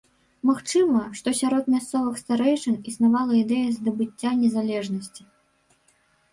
[0.49, 5.23] Магчыма, што сярод мясцовых старэйшын існавала ідэя здабыцця незалежнасці.